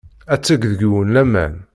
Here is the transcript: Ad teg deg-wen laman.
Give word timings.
Ad 0.33 0.41
teg 0.41 0.61
deg-wen 0.69 1.09
laman. 1.15 1.53